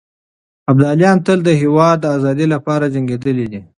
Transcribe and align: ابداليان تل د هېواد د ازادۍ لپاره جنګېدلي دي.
ابداليان 0.71 1.17
تل 1.25 1.39
د 1.43 1.49
هېواد 1.61 1.95
د 2.01 2.05
ازادۍ 2.17 2.47
لپاره 2.55 2.91
جنګېدلي 2.95 3.45
دي. 3.51 3.61